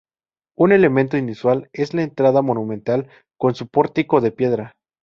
Un 0.57 0.71
elemento 0.71 1.15
inusual 1.15 1.69
es 1.73 1.93
la 1.93 2.01
entrada 2.01 2.41
monumental 2.41 3.07
con 3.37 3.53
su 3.53 3.67
pórtico 3.67 4.19
de 4.19 4.31
piedra. 4.31 4.73